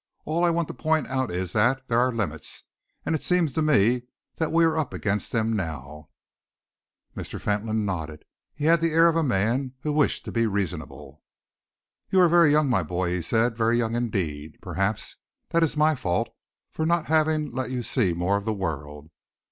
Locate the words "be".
10.31-10.47